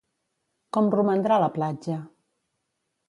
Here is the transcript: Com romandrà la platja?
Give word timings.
Com 0.77 0.89
romandrà 0.95 1.39
la 1.43 1.51
platja? 1.59 1.99